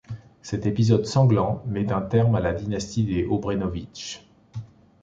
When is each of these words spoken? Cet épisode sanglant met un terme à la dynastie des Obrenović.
Cet 0.41 0.65
épisode 0.65 1.05
sanglant 1.05 1.61
met 1.67 1.91
un 1.91 2.01
terme 2.01 2.33
à 2.33 2.39
la 2.39 2.53
dynastie 2.53 3.03
des 3.03 3.23
Obrenović. 3.23 4.27